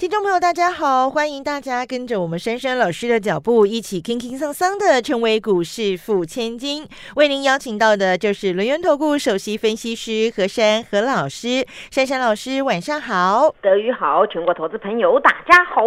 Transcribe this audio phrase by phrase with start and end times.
[0.00, 6.88] 听众朋友，大家好，欢迎大家跟着我们珊珊老师的脚步，一起轻轻桑桑的成为股市富千金。
[7.16, 15.82] 为您邀请到的就是轮源投顾首席分析师何珊何老师，珊珊老师晚上好，德语好，全国投资朋友大家好。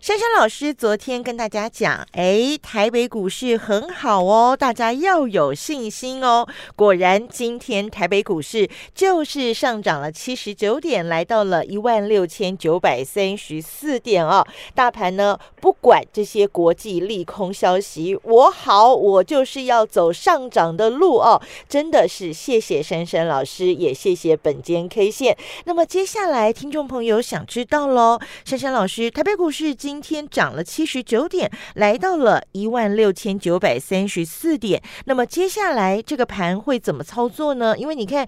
[0.00, 6.44] 珊珊老师昨天跟大家讲，哎，台北股市很好哦，大家要有信心哦。
[6.74, 13.35] 果然，今天台北股市就是上涨了七十九点，来到了一万六千九百三。
[13.36, 25.36] 十四点啊，大盘呢不管这些国际利空消息，我好，我就是要走上涨的路哦，真的是谢谢珊珊老师，也谢谢本间 K 线。
[25.64, 34.82] 那么接下来听众朋友想知道喽，珊珊老师，台北股市今天涨了七十九点，来到了一万六千九百三十四点。
[35.04, 37.76] 那么接下来这个盘会怎么操作呢？
[37.76, 38.26] 因为你看。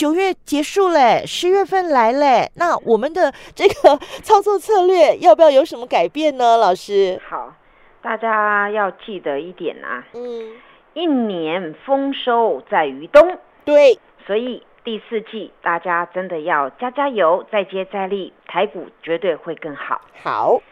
[0.00, 6.56] 九月结束嘞，十月份来嘞，那我们的这个操作策略要不要有什么改变呢？
[6.56, 7.52] 老师，好，
[8.00, 10.52] 大家要记得一点啊，嗯，
[10.94, 20.00] 一年丰收在于冬，对，所以第四季大家真的要加加油，再接再厉，台股绝对会更好。
[20.22, 20.62] 好。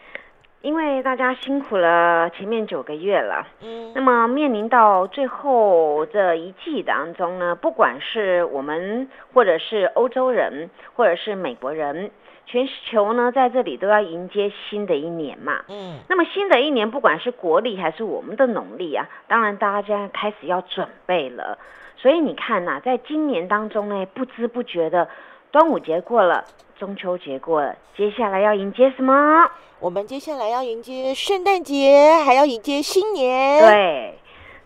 [0.61, 12.11] 因为大家辛苦了前面九个月了，嗯，那么面临到最后这一季当中呢，不管是我们或者是欧洲人，或者是美国人，
[12.45, 21.57] 全球呢在这里都要迎接新的一年嘛，嗯，那么新的一年不管是国历还是我们的农历啊，当然大家开始要准备了，
[21.95, 25.07] 所以你看呐，在今年当中呢，不知不觉的
[25.51, 26.43] 端午节过了。
[26.77, 29.51] 中秋节过了，接下来要迎接什么？
[29.81, 33.59] 我们接下来要迎接圣诞节，还要迎接新年。
[33.59, 34.17] 对，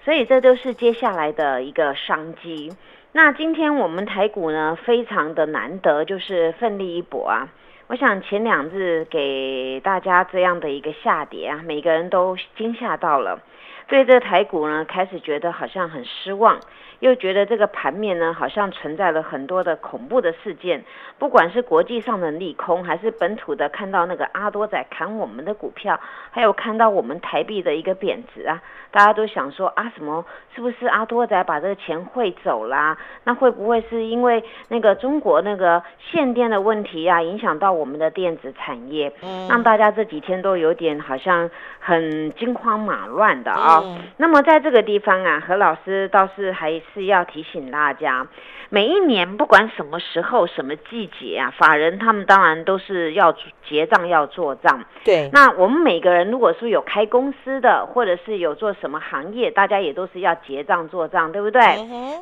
[0.05, 2.71] 所以这都是接下来的一个商机。
[3.13, 7.49] 那今天我们台股呢，非常的难得，就是奋力一搏啊！
[7.87, 13.39] 我想前两日给大家这样的一个下跌啊，每个人都惊吓到了，
[13.87, 16.59] 对这台股呢，开始觉得好像很失望。
[17.03, 20.81] 又觉得这个盘面呢，好像存在了很多的恐怖的事件，
[21.19, 25.99] 不管是国际上的利空，还是本土的看到那个阿多仔砍我们的股票，
[26.31, 30.23] 还有看到我们台币的一个贬值啊，大家都想说啊，什么
[30.55, 32.97] 是不是阿多仔把这个钱汇走啦？
[33.25, 39.11] 那会不会是因为那个中国那个限电的问题啊，影响到我们的电子产业，
[39.49, 41.49] 让大家这几天都有点好像
[41.79, 43.83] 很惊慌马乱的啊？
[44.15, 46.81] 那么在这个地方啊，何老师倒是还。
[46.93, 48.27] 是要提醒大家，
[48.69, 53.35] 每一年不管什么时候、什么季节啊，法人他们当然都是要
[53.67, 54.83] 结账、要做账。
[55.03, 61.61] 对，那我们每个人如果说有开公司的，或者是有做什么行业，大家也都是要结账做账，对不对？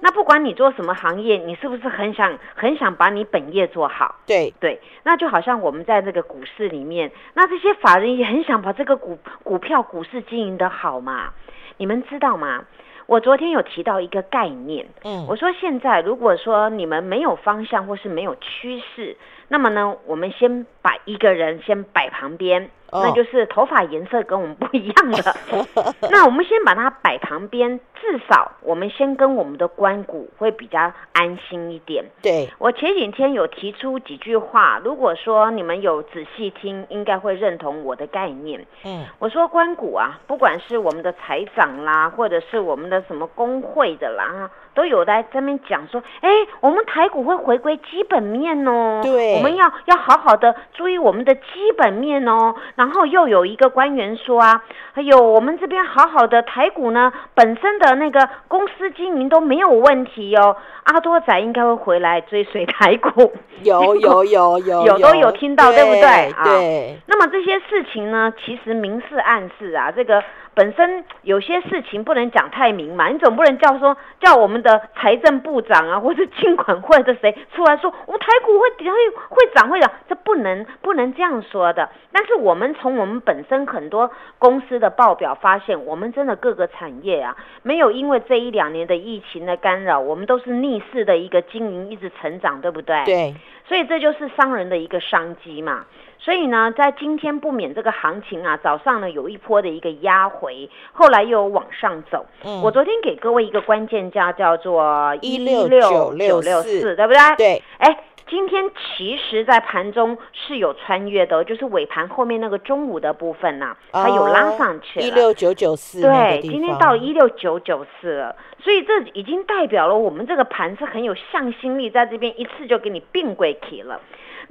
[0.02, 4.16] 那不管你做什么行业，你是不是很想很想把你本业做好？
[4.26, 11.34] 对对，那就好像我们在这个股市里面，那这些法人也很想把这个股股票股市经营的好嘛？
[11.78, 12.66] 你们知道吗？
[13.12, 19.18] 我昨天有提到一个概念，嗯，我说现在如果说你们没有方向或是没有趋势，
[19.50, 22.70] 那么呢，我们先把一个人先摆旁边。
[22.92, 25.36] 那就是头发颜色跟我们不一样的，
[26.12, 32.04] 那我们先把它摆旁边，至少我们先跟我们的关谷会比较安心一点。
[32.22, 38.66] 对我前几天有提出几句话，如果说你们有仔细听，应该会认同我的概念。
[38.84, 44.50] 嗯，我说关谷啊，不管是我们的财长啦，或者是我们的什么工会的啦。
[44.74, 51.42] 都有在这边讲说，哎，我们台股会回归基本面哦，对，我们要要好好的注意我们的基
[51.78, 52.56] 本面哦。
[52.76, 60.56] 然后又有一个官员说啊，还有我们这边好好的台股呢，本身的那个公司经营都没有问题哦。
[60.84, 63.32] 阿多仔应该会回来追随台股，
[63.64, 66.34] 有有有有 有都有听到，对不对？
[66.44, 66.98] 对。
[67.08, 70.24] 那么这些事情呢，其实明示暗示啊，这个。
[70.54, 81.90] 本身有些事情不能讲太明嘛，你总不能叫说叫我们的财政部长啊，或者金管会的谁出来说我们台股会会会涨会涨，这不能不能这样说的。
[82.12, 93.04] 但是我们从我们本身很多公司的报表发现，我们真的各个产业啊，没有因为这一两年的疫情的干扰，我们都是逆势的一个经营一直成长，对不对？
[93.06, 93.36] 对。
[93.68, 95.86] 所以这就是商人的一个商机嘛。
[96.24, 102.28] 所以呢，在今天不免这个行情啊，早上呢有一波的一个压回，后来又往上走。
[102.46, 107.36] 嗯我昨天给各位一个关键价叫做一六九六四，对不对？。
[107.38, 115.06] 对，哎，今天其实，在盘中是有穿越的哦，就是尾盘后面那个中午的部分呐、它有拉上去了。
[115.06, 124.00] 哦一六九九四对，今天到一六九九四了，所以这已经代表了我们这个盘是很有向心力，在这边一次就给你并轨起了。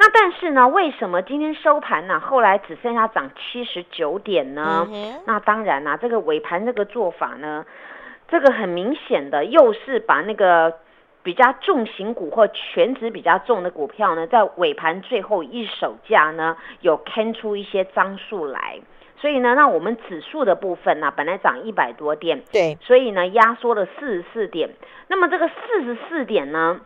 [0.00, 4.88] 那但是呢，为什么今天收盘呢、后来只剩下涨七十九点呢？
[4.90, 7.66] 嗯那当然啦、这个尾盘这个做法呢，
[8.26, 10.72] 这个很明显的又是把那个
[11.22, 18.80] 比较重型股或全值比较重的股票呢，在尾盘最后一手价呢，有看出一些张数来。
[19.18, 24.70] 所以呢，那我们指数的部分呢、本来涨一百多点，对，所以呢，压缩了四十四点。
[25.08, 26.80] 那么这个四十四点呢，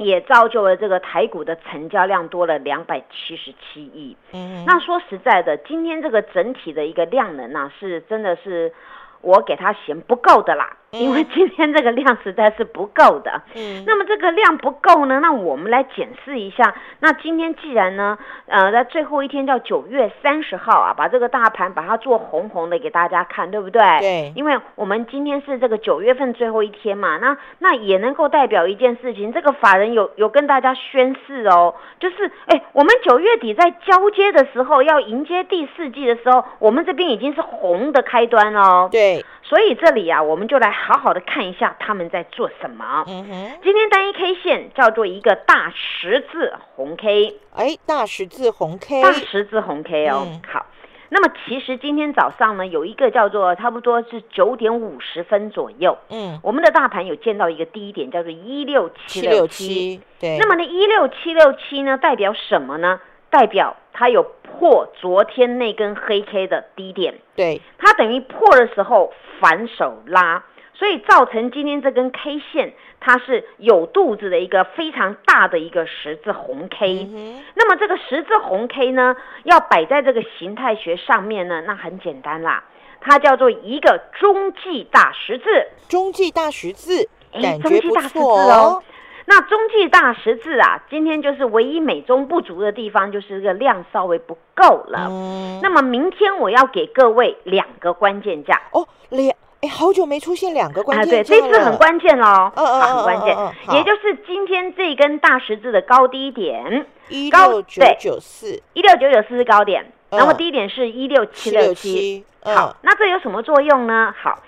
[0.00, 4.16] 也造就了这个台股的成交量多了两百七十七亿。
[4.32, 8.72] 嗯，那说实在的，今天这个整体的一个量能啊，是真的是
[9.20, 13.42] 我给它嫌不够的啦，嗯因为今天这个量实在是不够的。
[13.54, 16.74] 嗯那么这个量不够呢，那我们来检视一下。
[17.00, 23.80] 那今天既然呢，呃，在最后一天叫九月三十号啊，把这个大盘把它做红红的给大家看，对不对？
[24.00, 38.88] 对因为我们今天是这个九月份最后一天嘛，那那也能够代表一件事情，这个法人有有跟大家宣誓哦，就是哎，我们九月底在交接的时候，要迎接第四季的时候，我们这边已经是红的开端哦。
[38.90, 43.04] 对，所以这里啊，我们就来好好的看一下他们在做什么。
[43.06, 50.26] 嗯哼，今天单一 K 线叫做一个大十字红 K，哎，大十字红 K，大十字红 K 哦。
[50.26, 50.66] 嗯好，
[51.10, 59.46] 那么其实今天早上呢，有一个叫做差不多是九点五十分左右，嗯，我们的大盘有见到一个低点，叫做一六七七六。
[59.46, 63.00] 七，对，那么呢，一六七六七呢，代表什么呢？
[63.28, 67.14] 代表它有破昨天那根黑 K 的低点。
[67.36, 70.42] 对，它等于破的时候反手拉，
[70.80, 77.06] 所以造成今天这根 K 线它是有肚子的一个非常大的一个十字红 K。
[77.12, 82.64] 嗯，那么这个十字红 K 呢，要摆在这个形态学上面呢，那很简单啦，
[83.02, 85.44] 它叫做一个中继大十字。
[85.86, 88.82] 中继大十字，哎感觉不中继大十字错哦。
[89.26, 95.08] 那中继大十字啊，今天就是唯一美中不足的地方，就是这个量稍微不够了。
[95.10, 98.62] 嗯，那么明天我要给各位两个关键价。
[98.72, 103.44] 哦，两，哎，好久没出现两个关啊，对，这次很关键喽，嗯嗯啊很关键嗯。
[103.44, 103.74] 嗯嗯，好。
[103.76, 108.62] 也就是今天这根大十字的高低点，一六九九四。
[108.72, 110.18] 一六九九四是高点，嗯。
[110.18, 112.24] 然后低点是一六七六七。
[112.42, 114.14] 好，，那这有什么作用呢？
[114.18, 114.38] 好，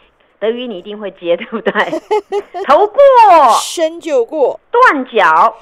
[0.41, 1.73] 德语你一定会接， 对不对？
[2.67, 2.97] 头过。
[3.61, 5.55] 身就过，断脚，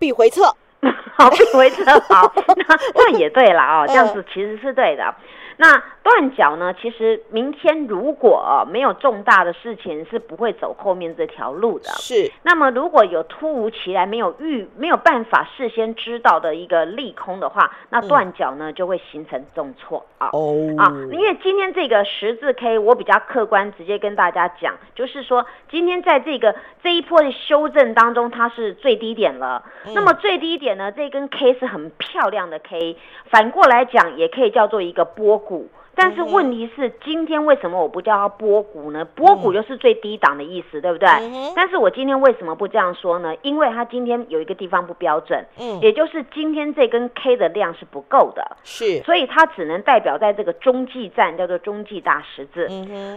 [0.00, 0.42] 必回撤，
[1.16, 3.88] 好，必回撤好，那那也对了哦，嗯。
[3.88, 5.14] 这样子其实是对的。
[5.58, 6.72] 那断脚呢？
[6.80, 11.88] 其实明天如果、哦没有重大的事情，是不会走后面这条路的。
[11.98, 20.30] 是，那么如果有突如其来没有预没有办法事先知道的一个利空的话，那断脚呢、就会形成重挫啊。
[20.32, 26.54] 哦，啊，因为今天这个十字 K，我比较客观直接跟大家讲，就是说今天在这个
[26.84, 29.64] 这一波的修正当中，它是最低点了。
[29.94, 32.96] 那么最低点呢，这根 K 是很漂亮的 K，
[33.30, 35.68] 反过来讲也可以叫做一个波谷。
[35.96, 39.04] 但是问题是，今天为什么我不叫它波谷呢？
[39.04, 41.08] 波谷就是最低档的意思，对不对？
[41.08, 43.34] 嗯但是我今天为什么不这样说呢？
[43.40, 48.56] 因为它今天有一个地方不标准，嗯，也就是今天这根 K 的量是不够的。
[48.62, 52.68] 是，所以它只能代表在这个中继站，叫做中继大十字。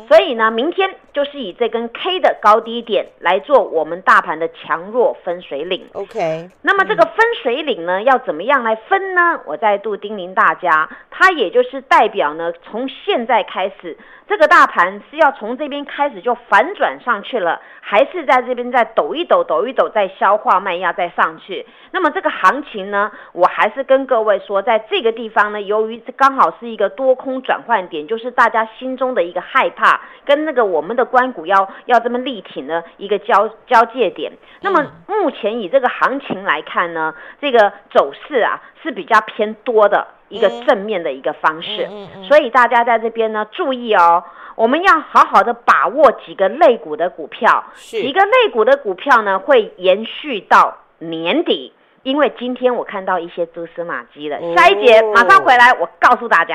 [0.08, 5.86] 所以呢，明天就是以这根 K 的高低点来做我们大盘的强弱分水岭。
[5.94, 9.42] OK，那么这个分水岭呢，要怎么样来分呢？
[9.46, 13.98] 我再度叮咛大家，它也就是代表呢，从现在开始，
[14.28, 21.66] 这个大盘是要从这边开始就反转上去了，还是在这边再抖一抖、抖一抖，再消化卖压再上去？
[21.92, 34.32] 那么这个行情呢，我还是跟各位说，在这个地方呢，由于这刚好是一个多空转换点，就是大家心中的一个害怕，跟那个我们的关谷要要这么力挺的一个交交界点。
[34.62, 41.90] 那么目前以这个行情来看呢，这个走势啊是比较偏多的一个嗯正面的一个方式。
[42.28, 44.24] 所以大家在这边呢注意哦，
[44.56, 51.74] 我们要好好的把握几个类股的股票，是几个类股的股票呢会延续到年底。
[52.04, 56.54] 因为今天我看到一些蛛丝马迹了，哦下一节马上回来，我告诉大家。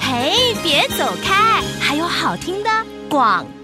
[0.00, 2.70] 嘿，别走开，还有好听的
[3.10, 3.44] 广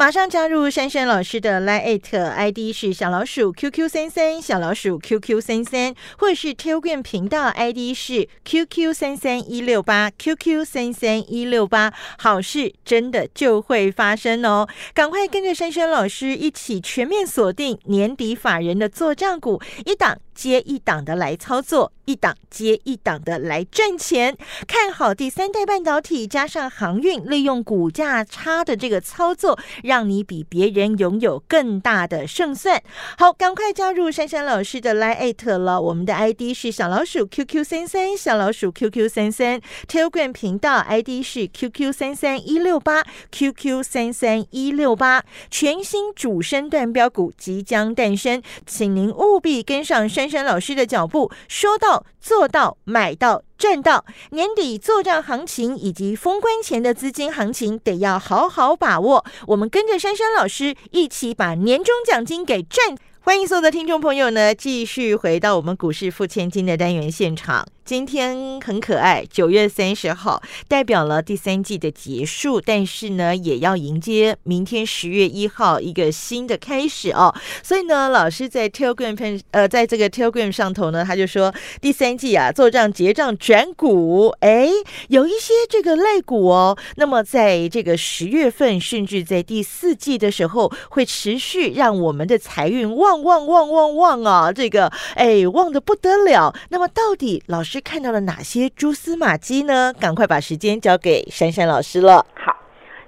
[0.00, 10.64] 马上加入珊珊老师的 Line ID 是小老鼠 QQ 三三小老鼠 QQ 三三，或是 Telegram 频道 ID 是 QQ 三三一六八 QQ
[10.64, 14.66] 三三一六八，好事真的就会发生哦！
[14.94, 20.18] 赶快跟着珊珊老师一起全面锁定年底法人的做账股，一档。
[20.34, 24.36] 接一档的来操作，一档接一档的来赚钱。
[24.66, 32.82] 看好第三代半导体，加上航运，利用股价差的这个操作，让你比别人拥有更大的胜算。
[33.18, 45.24] 好，赶快加入珊珊老师的 Line 了，我们的 ID 是小老鼠 QQ 三三，小老鼠 QQ 三三，Telegram 频道 ID 是 QQ 三三一六八，QQ 三三一六八。
[45.50, 50.40] 全新主升段标股即将诞生，请您务必跟上珊。
[50.40, 54.06] 珊老师的脚步，说到做到，买到赚到。
[54.30, 59.22] 年底做账行情以及封关前的资金行情，得要好好把握。
[59.48, 62.96] 我们跟着珊珊老师一起把年终奖金给赚。
[63.22, 67.66] 欢迎所有的听众朋友呢，继续回到我们股市付千金的单元现场。
[67.90, 77.34] 今天很可爱，九月三十号代表了第三季的结束，但是呢，也要迎接明天十月一号一个新的开始哦。
[77.64, 84.68] 所以呢，老师在 Telegram 呃，在这个 Telegram 上头呢，他就说第三季啊，做账结账转股，哎，
[85.08, 86.78] 有一些这个类股哦。
[86.94, 96.54] 那么在这个十月份，甚至在第四季的时候，会持续让我们的财运旺旺旺旺旺啊，这个哎旺的不得了。
[96.68, 97.79] 那么到底老师？
[97.80, 99.92] 看到了哪些蛛丝马迹呢？
[99.98, 102.24] 赶快把时间交给珊珊老师了。
[102.34, 102.56] 好，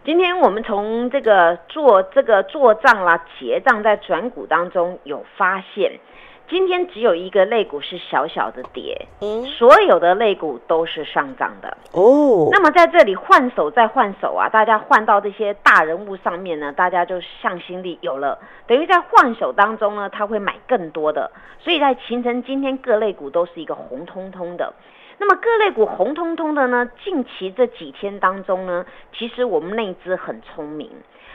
[0.05, 5.93] 今天我们从这个做这个做账啦、结账在转股当中有发现。
[6.53, 12.51] 今天只有一个类股是小小的跌，嗯，所有的类股都是上涨的哦。
[12.51, 24.75] 那么在这里换手再换手啊，大家换到这些大人物上面呢，大家就向心力有了，等于在换手当中呢，他会买更多的，所以在形成今天各类股都是一个红彤彤的。
[25.17, 28.85] 那么各类股红彤彤的呢，近期这几天当中呢，
[29.17, 30.91] 其实我们那只很聪明。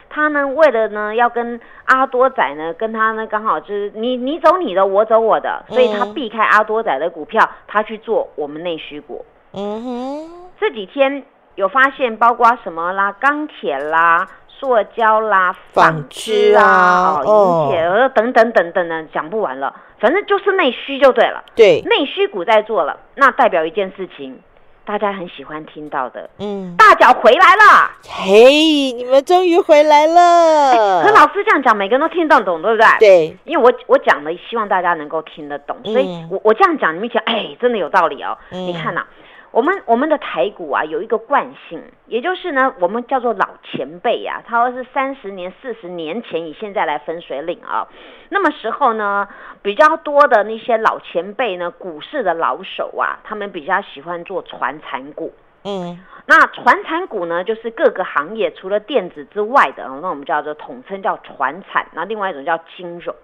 [0.09, 9.25] 他呢，为了呢要跟阿多仔呢，跟他呢刚好就是你你走你的，我走我的，所以他避开阿多仔的股票，他去做我们内需股。
[9.53, 11.23] 嗯哼，这几天
[11.55, 21.43] 有发现，包括什么啦，钢铁啦、塑胶啦、纺织啊、哦，银铁等等等等等，讲不完了，反正就是内需就对了。
[21.55, 24.39] 对，内需股在做了，那代表一件事情。
[24.87, 31.03] 大家很喜欢听到的，嗯，大脚回来了，嘿，你们终于回来了。
[31.03, 32.87] 可老师这样讲，每个人都听得懂，对不对？
[32.99, 38.37] 对，因为我我讲的，希望大家能够听得懂，所以我我这样讲，你们讲，哎，真的有道理哦。
[38.49, 39.05] 你看呐。
[39.51, 47.87] 我们我们的台股啊，有一个惯性，也就是呢，我们叫做老前辈呀，他会是三十年、四十年前以现在来分水岭啊。
[48.29, 49.27] 那么时候呢，
[49.61, 55.33] 比较多的那些老前辈呢，股市的老手啊，他们比较喜欢做传产股。
[55.63, 63.15] 嗯，那传产股呢，就是各个行业除了电子之外的，那我们叫做统称叫传产，那另外一种叫金融。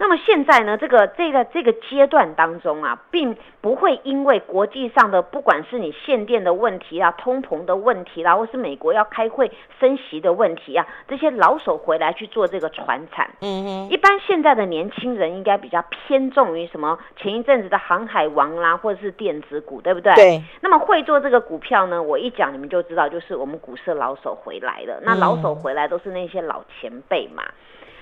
[0.00, 13.30] 那么现在呢，这个这个这个阶段当中啊，并不会因为国际上的不管是你限电的问题啊、通膨的问题啦，或是美国要开会升息的问题啊，这些老手回来去做这个船产。
[13.42, 13.88] 嗯哼。
[13.90, 16.98] 一般现在的年轻人应该比较偏重于什么？
[17.16, 20.14] 前一阵子的航海王啦，或者是电子股，对不对？
[20.14, 20.42] 对。
[20.62, 22.02] 那么会做这个股票呢？
[22.02, 24.98] 我一讲你们就知道，就是我们股市老手回来了。
[25.02, 27.44] 那老手回来都是那些老前辈嘛。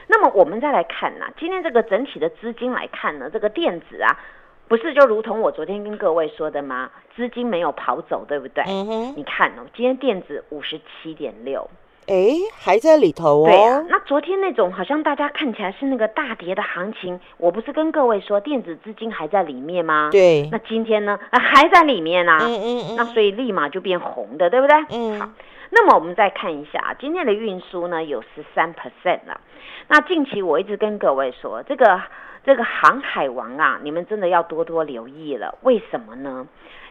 [0.09, 4.19] 那么我们再来看呐，今天这个整体的资金来看呢，这个电子啊，
[4.67, 6.91] 不是就如同我昨天跟各位说的吗？
[7.15, 8.65] 资金没有跑走，对不对？
[8.67, 9.15] 嗯哼。
[9.17, 11.69] 你看哦，今天电子五十七点六，
[12.07, 12.15] 哎，
[12.59, 13.47] 还在里头哦。
[13.47, 20.09] 对啊，那昨天那种好像大家看起来是那个大跌的行情，我不是跟各位说电子资金还在里面吗？
[20.11, 20.49] 对。
[20.51, 22.39] 那今天呢，还在里面啊。
[22.41, 22.97] 嗯嗯嗯。
[22.97, 24.77] 那所以立马就变红的，对不对？
[24.91, 25.21] 嗯。
[25.21, 25.29] 好。
[25.71, 29.41] 那么我们再看一下啊今天的运输呢，有十三 percent 了。
[29.89, 32.01] 那近期我一直跟各位说，这个
[32.45, 35.59] 这个航海王啊，你们真的要多多留意了。
[35.63, 36.47] 为什么呢？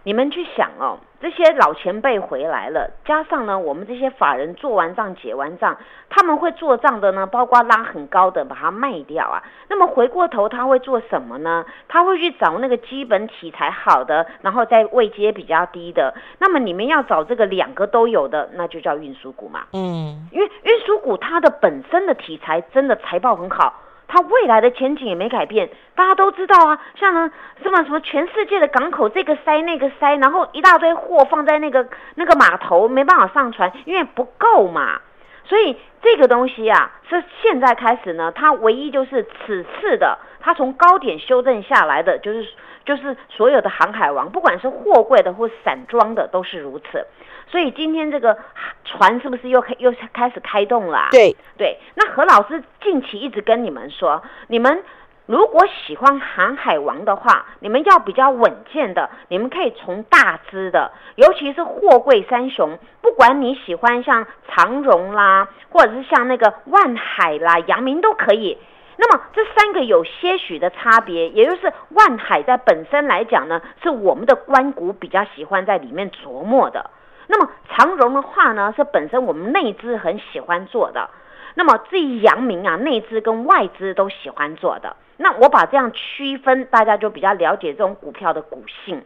[0.07, 5.75] 你们去想哦，这些老前辈回来了，加上呢，我们这些法人做完账结完账，
[6.09, 9.43] 他们会做账的呢，包括拉很高的把它卖掉啊。
[9.67, 11.65] 那么回过头他会做什么呢？
[11.89, 16.15] 他会去找那个基本题材好的，然后再位阶比较低的。
[16.39, 19.65] 那么你们要找这个两个都有的，那就叫运输股嘛。
[19.73, 23.73] 嗯，因为运输股它的本身的题材真的财报很好。
[24.07, 27.29] 它未来的前景也没改变，大家都知道啊，像
[27.61, 35.01] 什么什么全世界的港口这个塞那个塞，然后一大堆货放在那个那个码头没办法上船，因为不够嘛。
[35.45, 42.45] 所以这个东西啊，是现在开始呢，它唯一就是此次的，它从高点修正下来的，就是
[42.87, 47.05] 就是所有的航海王，不管是货柜的或散装的，都是如此。
[47.47, 48.35] 所以今天这个
[48.83, 51.09] 船是不是又开又开始开动了？
[51.11, 51.77] 对对。
[51.93, 54.83] 那何老师近期一直跟你们说，你们。
[55.27, 68.57] 如果喜欢航海王的话，你们要比较稳健的，你们可以从大只的，尤其是货柜三雄，不管你喜欢像长荣啦，或者是像那个万海啦、阳明都可以。
[68.97, 76.89] 那么这三个有些许的差别，也就是万海在本身来讲呢，是我们的关谷比较喜欢在里面琢磨的。
[77.27, 81.09] 那么长荣的话呢，是本身我们内资很喜欢做的。
[81.53, 84.95] 那么至于阳明啊，内资跟外资都喜欢做的。
[85.17, 89.03] 那我把这样区分，大家就比较了解这种股票的股性。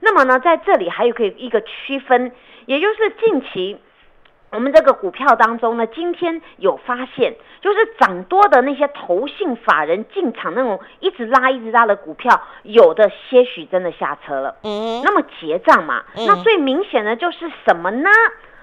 [0.00, 2.32] 那么呢，在这里还有可以一个区分，
[2.66, 3.80] 也就是近期
[4.50, 14.56] 我们这个股票当中呢，今天有发现，就是涨多的那些投信法人进场那种一直拉一直拉的股票，有的些许真的下车了。
[14.62, 15.02] 嗯。
[15.04, 18.08] 那么结账嘛，那最明显的就是什么呢？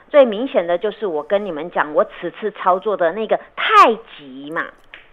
[0.09, 4.65] 最明显的就是我跟你们讲，我此次操作的那个太极嘛。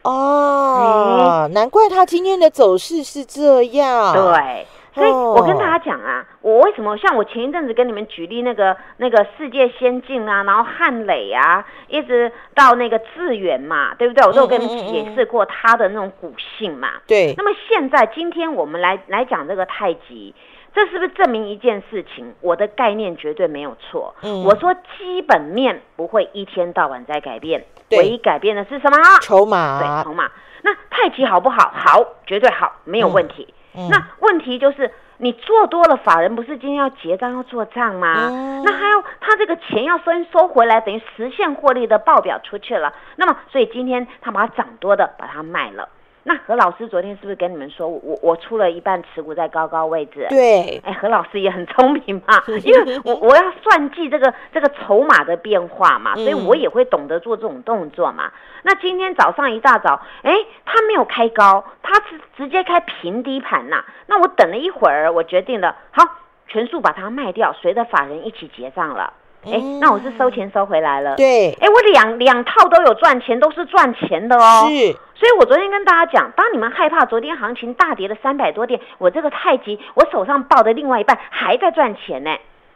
[0.03, 4.13] 哦，难怪他今天的走势是这样。
[4.13, 14.25] 对，所以我跟大家讲啊，我为什么像我前一阵子跟你们举例那个那个世界先进啊，然后汉磊啊，一直到那个智远嘛，对不对？
[14.27, 16.91] 我都有跟你们解释过它的那种股性嘛。
[17.07, 17.35] 对。
[17.37, 20.35] 那么现在今天我们来来讲这个太极。
[20.75, 22.33] 这是不是证明一件事情？
[22.41, 24.15] 我的概念绝对没有错。
[24.23, 28.97] 嗯，我说基本面不会一天到晚在改变，唯一改变的是什么？
[29.21, 29.79] 筹码。
[29.79, 30.31] 对，筹码。
[30.63, 31.71] 那太极好不好？
[31.75, 33.53] 好，绝对好，没有问题。
[33.75, 38.29] 那问题就是，你做多了，法人不是今天要结账要做账吗？
[38.65, 42.93] 那还要他这个钱要收收回来，等于实现获利的报表出去了。
[43.17, 45.89] 那么，所以今天他把它涨多的把它卖了。
[46.25, 50.27] 那何老师昨天是不是跟你们说，我我出了一半持股在高高位置？
[50.29, 58.31] 对，哎，何老师也很聪明嘛， 因为我我要算计这个这个筹码的变化嘛，所以我也会懂得做这种动作嘛。
[58.63, 60.33] 那今天早上一大早，哎，
[60.65, 63.85] 他没有开高，他是直接开平低盘呐。
[64.07, 66.05] 那我等了一会儿，我决定了，好，
[66.47, 69.13] 全数把它卖掉，随着法人一起结账了。
[69.45, 71.17] 哎，那我是收钱收回来了。
[71.17, 74.69] 对，哎，我两两套都有赚钱，都是赚钱的哦。
[74.69, 82.31] 是，所以我昨天跟大家讲，当你们害怕昨天行情大跌了三百多点，我这个太极，我手上抱的另外一半还在赚钱呢。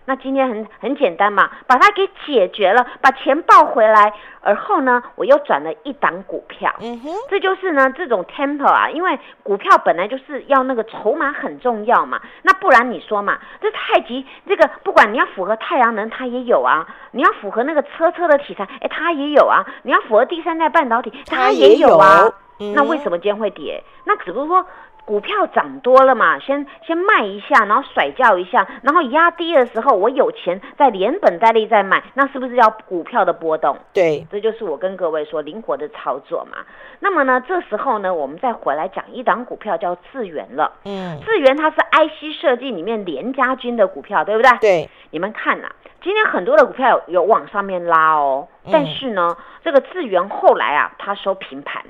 [0.06, 6.72] 那今天很很简单嘛，把它给解决了，把钱抱回来，而后呢，我又转了一档股票。
[6.80, 22.30] 嗯哼，这就是呢这种 tempo 啊，因为股票本来就是要那个筹码很重要嘛，那不然你说嘛，这太极这个不管你要符合太阳能，它也有啊；你要符合那个车车的题材，哎，它也有啊；你要符合第三代半导体，它也有啊。
[22.74, 23.82] 那为什么今天会跌？
[24.04, 24.66] 那只不过说。
[25.06, 33.78] 股票涨多了嘛，先先卖一下，然后甩掉一下，然后压低的时候，我有钱再连本带利再买，那是不是要股票的波动？
[33.94, 36.58] 对，这就是我跟各位说灵活的操作嘛。
[36.98, 40.72] 那么呢，这时候呢，我们再回来讲一档股票叫智源了。
[40.84, 44.50] 嗯，智源它是 IC 设计里面联家军的股票，对不对？
[44.60, 45.68] 对，你们看呐，
[46.02, 51.84] 今天很多的股票有往上面拉哦，但是呢，这个智源后来啊，它收平盘。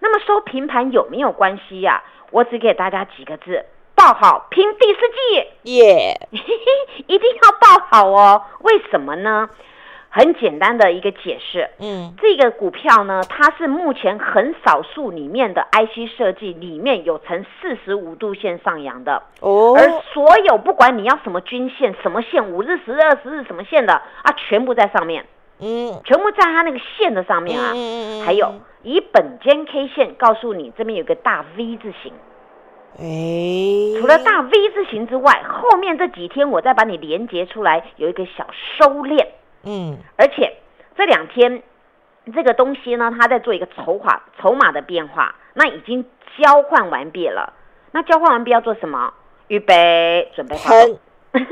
[0.00, 2.02] 那么收平盘有没有关系呀？
[2.30, 6.28] 我只给大家几个字：报好，拼第四季，耶！
[7.06, 8.42] 一定要报好哦。
[8.60, 9.48] 为什么呢？
[10.10, 19.74] 很简单的一个解释，嗯，这个股票呢，它是目前很少数里面的 IC 设计里面有呈四十五度线上扬的哦。
[19.76, 25.26] 而所有不管你要什么均线、什么线，五日、十日、二十日什么线的啊，全部在上面，
[25.60, 27.72] 嗯，全部在它那个线的上面啊。
[27.74, 28.24] 嗯嗯嗯。
[28.24, 28.54] 还有。
[28.84, 32.12] 以本间 K 线告诉你，这边有个大 V 字形。
[32.96, 38.46] 哎，除了大 V 字形之外，后面这几天我再把你连接出来，有一个小
[38.78, 39.26] 收敛。
[39.64, 40.56] 嗯，而且
[40.96, 41.60] 这两天
[42.32, 46.04] 这个东西呢，它在做一个筹码筹码的变化，那已经
[46.38, 47.52] 交换完毕了。
[47.90, 49.12] 那交换完毕要做什么？
[49.48, 50.98] 预备，准备喷。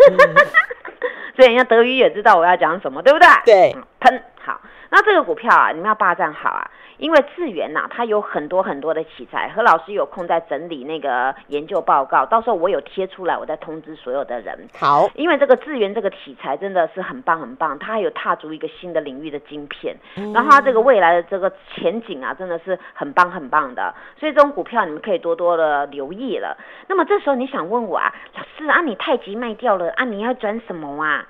[1.36, 3.28] 所以人家德语也知道我要讲什么，对不对？
[3.44, 4.60] 对，喷好。
[4.96, 6.70] 那这个股票啊，你们要霸占好啊。
[6.96, 14.58] 因为智源呐，它有很多很多的题材，何老师有空在整理那个研究报告，到时候我有贴出来，我再通知所有的人。
[14.78, 19.94] 好，因为这个智源这个题材真的是很棒很棒，它还有踏足一个新的领域的晶片，
[20.32, 26.56] 然后它这个未来的这个前景啊，真的是很棒很棒的，所以这种股票你们可以多多的留意了。
[26.88, 31.26] 那么这时候你想问我啊，老师啊，你太极卖掉了啊，你要转什么啊？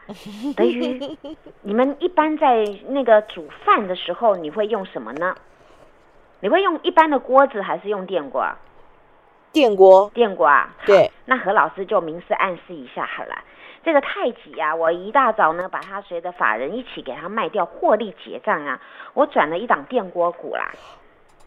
[0.56, 1.00] 等于
[1.62, 5.34] 你们一般在那个煮饭的时候，你会用什么呢？
[6.40, 8.44] 你会用一般的锅子还是用电锅？
[9.52, 10.68] 电锅，电锅啊。
[10.84, 11.10] 对。
[11.24, 13.36] 那何老师就明示暗示一下好了。
[13.82, 18.80] 这个太极啊，我一大早呢，把它随着法人一起给它卖掉，获利结账啊，
[19.14, 20.70] 我转了一档电锅股啦。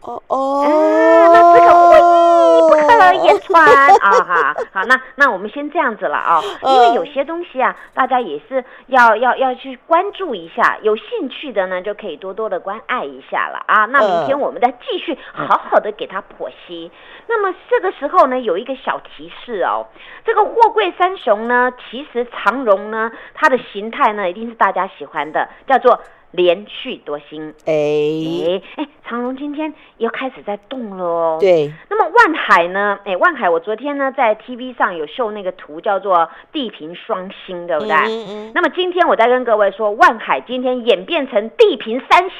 [0.02, 0.64] 哦哦，
[1.32, 2.00] 那这个会议
[2.68, 3.62] 不可言传
[4.00, 4.56] 啊哈。
[4.72, 13.84] 好，那那我们先这样子了啊，因为有些东西啊，大家也是要要要去关注一下，有兴趣的呢，就可以多多的关爱一下了啊。
[13.86, 16.90] 那明天我们再继续好好的给他剖析。
[17.26, 19.86] 那么这个时候呢，有一个小提示哦，
[20.24, 26.00] 这个货柜三雄呢，其实长荣呢，它的形态呢，一定是大家喜欢的，叫做。
[26.32, 31.38] 连续多星，哎哎哎，长荣今天又开始在动了哦。
[31.40, 32.96] 对，那么万海呢？
[33.04, 37.92] 哎，万海，我昨天呢在 TV 上有秀那个图，叫做地平双星，对不对？
[37.92, 38.52] 嗯嗯。
[38.54, 42.30] 那么今天我再跟各位说，万海今天演变成地平三星，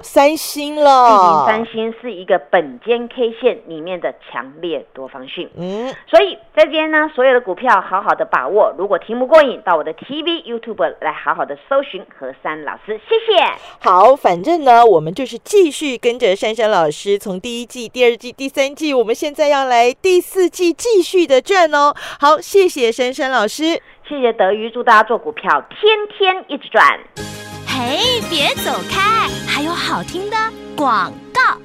[0.00, 1.08] 三星了。
[1.08, 5.50] 地平三星是一个本间 K 线里面的强烈多方讯。
[5.56, 5.92] 嗯。
[6.06, 8.72] 所以在这边呢，所有的股票好好的把握。
[8.78, 13.42] 如果听不过瘾，到我的 TV YouTube 来好好的搜寻何山老师，谢谢。
[13.80, 21.94] 好，反正呢，我们就是继续跟着珊珊老师，从第一季、第二季、第三季，我们现在要来第四季继续的赚哦。
[22.20, 25.80] 好，谢谢珊珊老师，谢谢德瑜，祝大家做股票天
[26.18, 26.86] 天一直赚。
[27.66, 30.36] 嘿，别走开，还有好听的
[30.76, 31.61] 广告。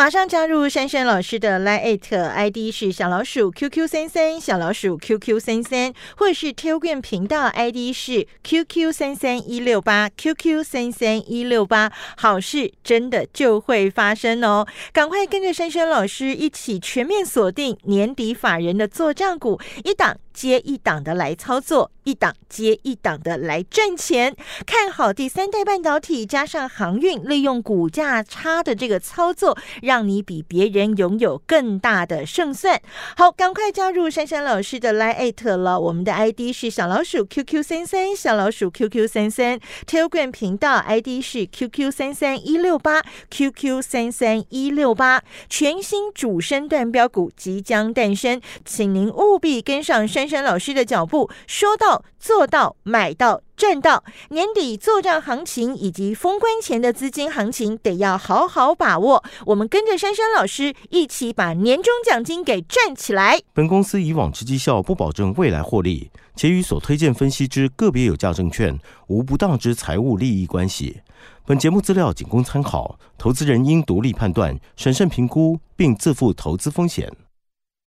[0.00, 10.64] 马上加入珊珊老师的 Line ID 是小老鼠 QQ 三三小老鼠 QQ 三三，或是 Telegram 频道 ID 是 QQ 三三一六八 QQ
[10.64, 14.66] 三三一六八，好事真的就会发生哦！
[14.90, 24.34] 赶快跟着珊珊老师一起全面锁定年底法人的做账股，一档接一档的来操作，一档接一档的来赚钱。
[24.66, 29.56] 看好第三代半导体加上航运，利用股价差的这个操作。
[29.82, 32.80] 让你比别人拥有更大的胜算。
[33.16, 35.80] 好，赶快加入珊珊老师的 Line 了。
[35.80, 39.58] 我们的 ID 是小老鼠 QQ 三三，小老鼠 QQ 三三。
[39.86, 45.22] Telegram 频道 ID 是 QQ 三三一六八，QQ 三三一六八。
[45.48, 53.42] 全新主升段标股即将诞生，请您务必跟上珊珊老师的脚步，说到做到，买到。
[53.56, 59.22] 赚到年底做账行情以及封关前的资金行情，得要好好把握。
[59.44, 63.38] 我们跟着珊珊老师一起把年终奖金给赚起来。
[63.52, 68.78] 本公司以往之绩效不保证未来获利，且与所推荐分析之个别有价证券
[69.08, 71.02] 无不当之财务利益关系。
[71.44, 77.12] 本节目资料仅供参考，投资人应独立判断、审慎评估，并自负投资风险。